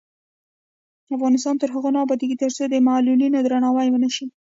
افغانستان 1.15 1.55
تر 1.61 1.69
هغو 1.75 1.89
نه 1.95 1.99
ابادیږي، 2.05 2.35
ترڅو 2.43 2.63
د 2.69 2.75
معلولینو 2.87 3.37
درناوی 3.45 3.87
ونشي. 3.91 4.25